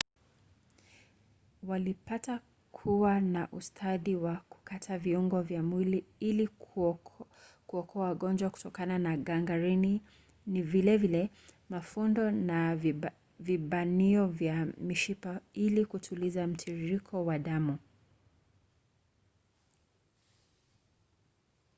walipata 1.63 2.41
kuwa 2.71 3.21
na 3.21 3.47
ustadi 3.51 4.15
wa 4.15 4.35
kukata 4.49 4.97
viungo 4.97 5.41
vya 5.41 5.63
mwili 5.63 6.05
ili 6.19 6.47
kuokoa 6.47 7.27
wagonjwa 7.93 8.49
kutokana 8.49 8.99
na 8.99 9.17
gangrini 9.17 10.01
na 10.47 10.61
vile 10.61 10.97
vile 10.97 11.29
mafundo 11.69 12.31
na 12.31 12.75
vibanio 13.39 14.27
vya 14.27 14.65
mishipa 14.65 15.41
ili 15.53 15.85
kutuliza 15.85 16.47
mtiririko 16.47 17.25
wa 17.25 17.39
damu 17.39 17.77